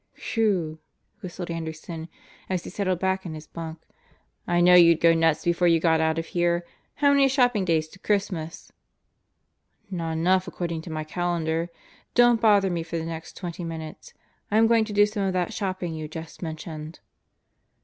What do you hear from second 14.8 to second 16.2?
to do some of that shopping you